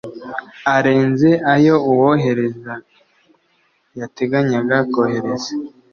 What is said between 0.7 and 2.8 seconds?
arenze ayo uwohereza